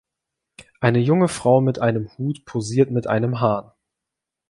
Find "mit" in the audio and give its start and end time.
1.61-1.77, 2.89-3.05